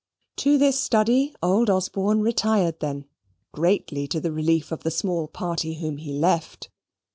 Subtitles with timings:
[0.37, 3.05] To this study old Osborne retired then,
[3.51, 6.69] greatly to the relief of the small party whom he left.